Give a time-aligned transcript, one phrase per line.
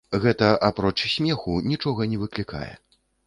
[0.21, 2.73] Гэта апроч смеху нічога не выклікае.